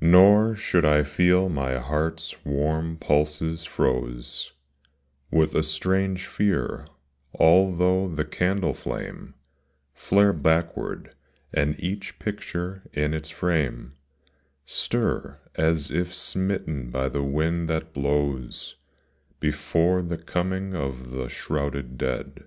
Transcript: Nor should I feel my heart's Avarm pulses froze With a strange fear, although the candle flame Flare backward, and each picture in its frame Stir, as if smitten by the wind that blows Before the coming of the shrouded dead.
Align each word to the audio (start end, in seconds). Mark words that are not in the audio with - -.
Nor 0.00 0.54
should 0.54 0.84
I 0.84 1.02
feel 1.02 1.48
my 1.48 1.76
heart's 1.76 2.34
Avarm 2.46 3.00
pulses 3.00 3.64
froze 3.64 4.52
With 5.28 5.56
a 5.56 5.64
strange 5.64 6.28
fear, 6.28 6.86
although 7.34 8.06
the 8.06 8.24
candle 8.24 8.74
flame 8.74 9.34
Flare 9.92 10.32
backward, 10.32 11.16
and 11.52 11.74
each 11.80 12.20
picture 12.20 12.84
in 12.92 13.12
its 13.12 13.30
frame 13.30 13.90
Stir, 14.64 15.40
as 15.56 15.90
if 15.90 16.14
smitten 16.14 16.88
by 16.92 17.08
the 17.08 17.24
wind 17.24 17.68
that 17.68 17.92
blows 17.92 18.76
Before 19.40 20.00
the 20.00 20.16
coming 20.16 20.76
of 20.76 21.10
the 21.10 21.28
shrouded 21.28 21.98
dead. 21.98 22.44